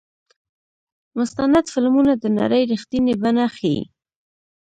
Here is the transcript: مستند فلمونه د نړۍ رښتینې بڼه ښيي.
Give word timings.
مستند 1.17 1.65
فلمونه 1.73 2.13
د 2.17 2.25
نړۍ 2.39 2.63
رښتینې 2.71 3.13
بڼه 3.21 3.45
ښيي. 3.55 3.81